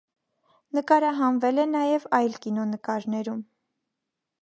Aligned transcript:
Նկարահանվել 0.77 1.63
է 1.65 1.67
նաև 1.75 2.09
այլ 2.23 2.41
կինոնկարներում։ 2.47 3.49